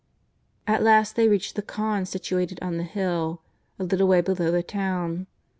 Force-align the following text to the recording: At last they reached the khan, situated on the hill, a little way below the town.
At 0.65 0.81
last 0.81 1.15
they 1.15 1.27
reached 1.27 1.55
the 1.55 1.61
khan, 1.61 2.07
situated 2.07 2.57
on 2.63 2.77
the 2.77 2.83
hill, 2.83 3.43
a 3.77 3.83
little 3.83 4.07
way 4.07 4.21
below 4.21 4.49
the 4.49 4.63
town. 4.63 5.27